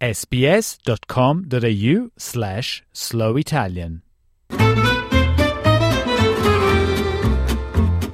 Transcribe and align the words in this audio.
sbs.com.au 0.00 2.08
slash 2.16 2.82
slowitalian. 2.90 4.00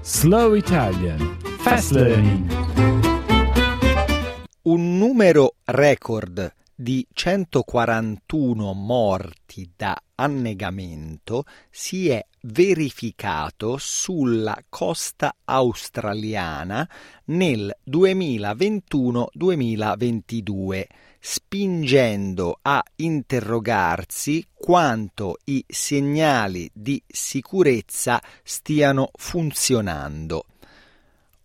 Slow 0.03 0.55
Italian. 0.55 1.39
Fast 1.61 1.93
Learning. 1.93 2.51
Un 4.63 4.99
numero 4.99 5.55
record 5.65 6.53
di 6.75 7.07
141 7.13 8.73
morti 8.75 9.71
da 9.77 9.97
annegamento 10.17 11.45
si 11.71 12.09
è 12.09 12.27
verificato 12.43 13.77
sulla 13.79 14.59
costa 14.69 15.37
australiana 15.45 16.89
nel 17.27 17.73
2021-2022 17.89 20.85
spingendo 21.29 22.61
a 22.63 22.81
interrogarsi 22.97 24.47
quanto 24.55 25.39
i 25.47 25.65
segnali 25.67 26.71
di 26.73 27.03
sicurezza 27.05 28.23
stiano 28.45 29.11
funzionando. 29.13 30.45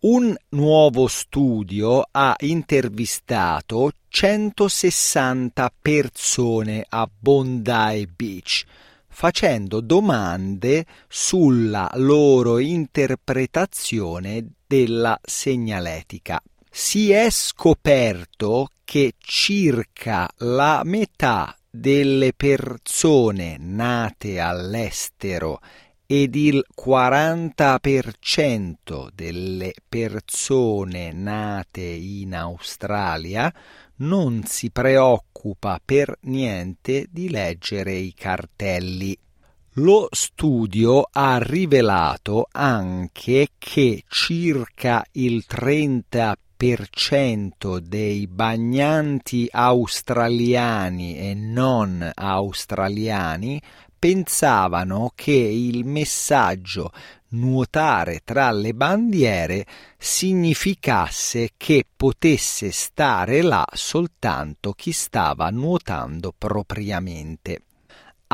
Un 0.02 0.36
nuovo 0.50 1.08
studio 1.08 2.06
ha 2.08 2.36
intervistato 2.38 3.90
160 4.06 5.72
persone 5.82 6.86
a 6.88 7.10
Bondi 7.18 8.08
Beach, 8.14 8.64
facendo 9.08 9.80
domande 9.80 10.86
sulla 11.08 11.90
loro 11.94 12.58
interpretazione 12.58 14.46
della 14.64 15.18
segnaletica. 15.20 16.40
Si 16.74 17.10
è 17.10 17.28
scoperto 17.28 18.70
che 18.82 19.12
circa 19.18 20.26
la 20.38 20.80
metà 20.86 21.54
delle 21.68 22.32
persone 22.34 23.58
nate 23.58 24.40
all'estero 24.40 25.60
ed 26.06 26.34
il 26.34 26.64
40% 26.74 29.10
delle 29.12 29.74
persone 29.86 31.12
nate 31.12 31.82
in 31.82 32.34
Australia 32.34 33.52
non 33.96 34.42
si 34.46 34.70
preoccupa 34.70 35.78
per 35.84 36.16
niente 36.22 37.04
di 37.10 37.28
leggere 37.28 37.92
i 37.92 38.14
cartelli. 38.14 39.14
Lo 39.76 40.08
studio 40.10 41.06
ha 41.10 41.38
rivelato 41.38 42.48
anche 42.50 43.48
che 43.58 44.04
circa 44.08 45.04
il 45.12 45.44
30% 45.46 46.32
dei 47.80 48.28
bagnanti 48.28 49.48
australiani 49.50 51.18
e 51.18 51.34
non 51.34 52.08
australiani 52.14 53.60
pensavano 53.98 55.10
che 55.12 55.32
il 55.32 55.84
messaggio 55.84 56.92
nuotare 57.30 58.20
tra 58.22 58.52
le 58.52 58.74
bandiere 58.74 59.66
significasse 59.98 61.50
che 61.56 61.84
potesse 61.96 62.70
stare 62.70 63.42
là 63.42 63.66
soltanto 63.72 64.70
chi 64.70 64.92
stava 64.92 65.50
nuotando 65.50 66.32
propriamente. 66.38 67.71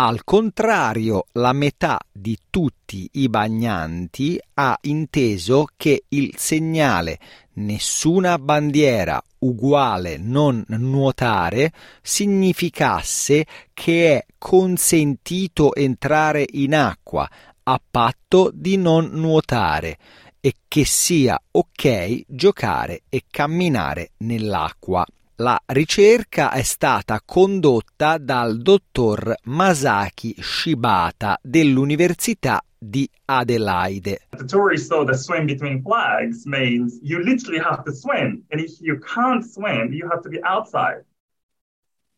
Al 0.00 0.22
contrario, 0.22 1.26
la 1.32 1.52
metà 1.52 1.98
di 2.12 2.38
tutti 2.50 3.08
i 3.14 3.28
bagnanti 3.28 4.38
ha 4.54 4.78
inteso 4.82 5.66
che 5.76 6.04
il 6.10 6.34
segnale 6.36 7.18
nessuna 7.54 8.38
bandiera 8.38 9.20
uguale 9.38 10.16
non 10.16 10.64
nuotare 10.68 11.72
significasse 12.00 13.44
che 13.74 14.14
è 14.18 14.26
consentito 14.38 15.74
entrare 15.74 16.46
in 16.48 16.76
acqua 16.76 17.28
a 17.64 17.80
patto 17.90 18.52
di 18.54 18.76
non 18.76 19.08
nuotare 19.10 19.98
e 20.38 20.54
che 20.68 20.84
sia 20.84 21.36
ok 21.50 22.22
giocare 22.28 23.02
e 23.08 23.24
camminare 23.28 24.12
nell'acqua. 24.18 25.04
La 25.40 25.56
ricerca 25.66 26.50
è 26.50 26.62
stata 26.62 27.22
condotta 27.24 28.18
dal 28.18 28.60
dottor 28.60 29.36
Masaki 29.44 30.34
Shibata 30.36 31.38
dell'Università 31.40 32.60
di 32.76 33.08
Adelaide. 33.24 34.22
The 34.30 34.44
tourists 34.44 34.88
thought 34.88 35.06
that 35.06 35.18
swim 35.18 35.46
between 35.46 35.80
flags 35.80 36.44
means 36.44 36.98
you 37.02 37.22
literally 37.22 37.60
have 37.62 37.84
to 37.84 37.92
swim, 37.92 38.42
and 38.50 38.60
if 38.60 38.80
you 38.80 38.98
can't 38.98 39.44
swim, 39.44 39.92
you 39.92 40.08
have 40.10 40.22
to 40.22 40.28
be 40.28 40.40
outside. 40.42 41.04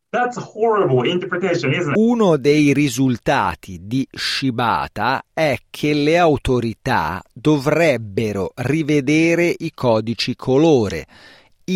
That's 0.09 0.39
a 0.39 0.41
horrible 0.41 1.07
interpretation, 1.07 1.75
isn't 1.75 1.91
it? 1.91 1.99
Uno 1.99 2.39
dei 2.39 2.73
risultati 2.73 3.81
di 3.83 4.09
Shibata 4.11 5.23
è 5.35 5.59
che 5.69 5.93
le 5.93 6.17
autorità 6.17 7.23
dovrebbero 7.35 8.53
rivedere 8.55 9.55
i 9.59 9.73
codici 9.75 10.35
colore 10.35 11.07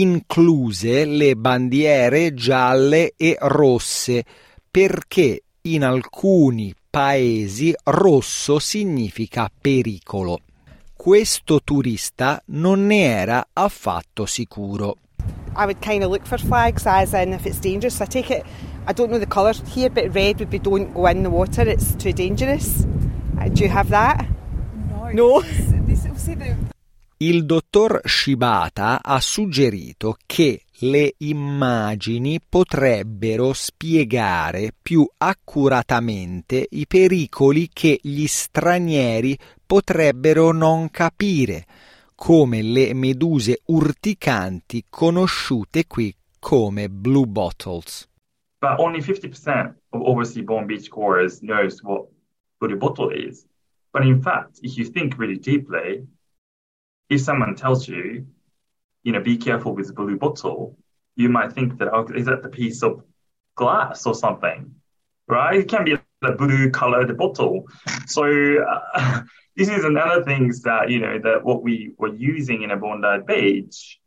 incluse 0.00 1.04
le 1.04 1.36
bandiere 1.36 2.34
gialle 2.34 3.14
e 3.16 3.36
rosse, 3.40 4.24
perché 4.70 5.42
in 5.62 5.84
alcuni 5.84 6.74
paesi 6.90 7.74
rosso 7.84 8.58
significa 8.58 9.50
pericolo. 9.60 10.40
Questo 10.94 11.60
turista 11.62 12.42
non 12.46 12.86
ne 12.86 13.02
era 13.02 13.46
affatto 13.52 14.26
sicuro. 14.26 14.96
I 15.56 15.66
would 15.66 15.80
kind 15.80 16.02
of 16.02 16.10
look 16.10 16.26
for 16.26 16.38
flags 16.38 16.86
as 16.86 17.12
in 17.12 17.32
if 17.32 17.46
it's 17.46 17.60
dangerous. 17.60 18.00
I 18.00 18.06
take 18.06 18.30
it, 18.30 18.44
I 18.86 18.92
don't 18.92 19.10
know 19.10 19.18
the 19.18 19.26
colours 19.26 19.62
here, 19.72 19.90
but 19.90 20.12
red 20.14 20.38
would 20.38 20.50
be 20.50 20.58
don't 20.58 20.92
go 20.92 21.06
in 21.06 21.22
the 21.22 21.30
water, 21.30 21.68
it's 21.68 21.94
too 21.94 22.12
dangerous. 22.12 22.84
Uh, 23.38 23.48
do 23.48 23.62
you 23.62 23.70
have 23.70 23.90
that? 23.90 24.26
No. 24.90 25.10
No. 25.12 25.40
They 25.42 26.73
Il 27.24 27.46
dottor 27.46 28.02
Shibata 28.04 29.02
ha 29.02 29.18
suggerito 29.18 30.18
che 30.26 30.64
le 30.80 31.14
immagini 31.20 32.38
potrebbero 32.46 33.54
spiegare 33.54 34.74
più 34.82 35.08
accuratamente 35.16 36.66
i 36.72 36.86
pericoli 36.86 37.70
che 37.72 37.98
gli 38.02 38.26
stranieri 38.26 39.38
potrebbero 39.64 40.52
non 40.52 40.90
capire, 40.90 41.64
come 42.14 42.60
le 42.60 42.92
meduse 42.92 43.62
urticanti 43.68 44.84
conosciute 44.90 45.86
qui 45.86 46.14
come 46.38 46.90
blue 46.90 47.26
bottles. 47.26 48.06
But 48.60 48.78
only 48.78 49.00
50% 49.00 49.72
of 49.92 50.02
overseas 50.02 50.44
born 50.44 50.66
beachgoers 50.66 51.40
knows 51.40 51.82
what 51.82 52.06
blue 52.58 52.76
bottle 52.76 53.10
is. 53.10 53.46
But 53.94 54.04
in 54.04 54.20
fact, 54.20 54.58
if 54.60 54.76
you 54.76 54.84
think 54.84 55.16
really 55.16 55.38
deeply, 55.38 56.06
if 57.08 57.20
someone 57.20 57.54
tells 57.54 57.88
you, 57.88 58.26
you 59.02 59.12
know, 59.12 59.20
be 59.20 59.36
careful 59.36 59.74
with 59.74 59.88
the 59.88 59.92
blue 59.92 60.16
bottle, 60.16 60.76
you 61.16 61.28
might 61.28 61.52
think 61.52 61.78
that, 61.78 61.88
oh, 61.92 62.06
is 62.14 62.26
that 62.26 62.42
the 62.42 62.48
piece 62.48 62.82
of 62.82 63.02
glass 63.54 64.06
or 64.06 64.14
something? 64.14 64.74
Right? 65.28 65.60
It 65.60 65.68
can 65.68 65.84
be 65.84 65.96
the 66.22 66.32
blue 66.32 66.70
colored 66.70 67.16
bottle. 67.16 67.66
So 68.06 68.24
uh, 68.24 69.22
this 69.56 69.68
is 69.68 69.84
another 69.84 70.24
things 70.24 70.62
that, 70.62 70.90
you 70.90 71.00
know, 71.00 71.18
that 71.18 71.44
what 71.44 71.62
we 71.62 71.92
were 71.98 72.14
using 72.14 72.62
in 72.62 72.70
a 72.70 72.76
Bondi 72.76 73.24
Beach, 73.26 74.00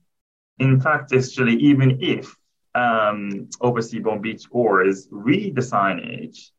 in 0.59 0.79
fact, 0.79 1.13
actually, 1.13 1.55
even 1.57 1.99
if 2.01 2.35
um, 2.75 3.49
overseas 3.61 4.03
born 4.03 4.21
beach 4.21 4.49
goers 4.49 5.07
read 5.11 5.55
the 5.55 5.61
signage, 5.61 6.49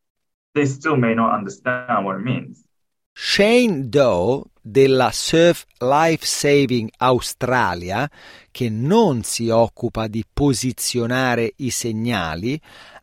they 0.55 0.65
still 0.65 0.97
may 0.97 1.15
not 1.15 1.35
understand 1.35 2.05
what 2.05 2.17
it 2.17 2.23
means. 2.23 2.65
Shane 3.15 3.91
Doe 3.91 4.51
della 4.71 5.11
Surf 5.13 5.65
Life 5.79 6.27
Saving 6.27 6.91
Australia, 6.99 8.09
che 8.51 8.69
non 8.69 9.23
si 9.23 9.49
occupa 9.49 10.07
di 10.09 10.25
posizionare 10.31 11.55
i 11.57 11.71
segnali, 11.71 12.61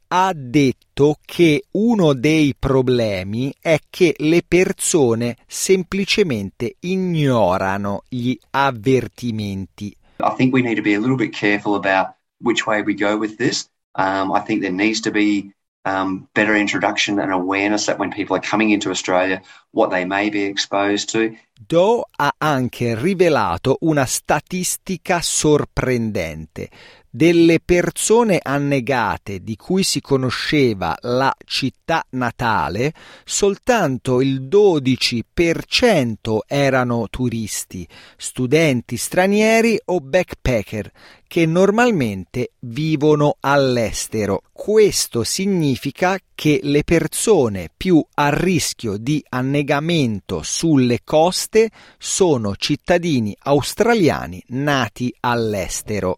ha 0.08 0.32
detto 0.36 1.18
che 1.26 1.66
uno 1.72 2.14
dei 2.14 2.56
problemi 2.58 3.54
è 3.60 3.80
che 3.90 4.14
le 4.18 4.44
persone 4.48 5.38
semplicemente 5.48 6.76
ignorano 6.82 8.04
gli 8.08 8.38
avvertimenti. 8.52 9.96
I 10.20 10.34
think 10.38 10.54
we 10.54 10.62
need 10.62 10.78
to 10.78 10.84
be 10.84 10.94
a 10.94 11.00
little 11.00 11.18
bit 11.18 11.36
careful 11.36 11.76
about 11.76 12.16
which 12.40 12.66
way 12.68 12.82
we 12.82 12.94
go 12.94 13.18
with 13.18 13.38
this. 13.38 13.70
Um, 13.98 14.32
I 14.32 14.42
think 14.42 14.62
there 14.62 14.72
needs 14.72 15.02
to 15.02 15.12
be 15.12 15.55
um, 15.86 16.28
better 16.34 16.56
introduction 16.56 17.20
and 17.20 17.32
awareness 17.32 17.86
that 17.86 18.00
when 18.00 18.12
people 18.12 18.36
are 18.36 18.42
coming 18.42 18.72
into 18.72 18.90
Australia, 18.90 19.42
what 19.72 19.92
they 19.92 20.04
may 20.06 20.30
be 20.30 20.44
exposed 20.44 21.10
to. 21.12 21.38
Doe 21.54 22.04
ha 22.18 22.34
anche 22.38 22.96
rivelato 22.96 23.78
una 23.82 24.06
statistica 24.06 25.22
sorprendente. 25.22 26.70
Delle 27.16 27.62
persone 27.64 28.40
annegate 28.44 29.42
di 29.42 29.56
cui 29.56 29.84
si 29.84 30.02
conosceva 30.02 30.98
la 31.04 31.34
città 31.46 32.06
natale, 32.10 32.92
soltanto 33.24 34.20
il 34.20 34.42
12% 34.42 36.40
erano 36.46 37.08
turisti, 37.10 37.88
studenti 38.18 38.98
stranieri 38.98 39.80
o 39.86 40.02
backpacker, 40.02 40.92
che 41.26 41.46
normalmente 41.46 42.52
vivono 42.60 43.38
all'estero. 43.40 44.42
Questo 44.52 45.24
significa 45.24 46.20
che 46.36 46.60
le 46.64 46.84
persone 46.84 47.70
più 47.78 48.06
a 48.16 48.30
rischio 48.30 48.98
di 48.98 49.24
annegamento 49.30 50.42
sulle 50.44 51.00
coste 51.06 51.70
sono 51.98 52.58
cittadini 52.58 53.34
australiani 53.40 54.44
nati 54.48 55.16
all'estero. 55.22 56.18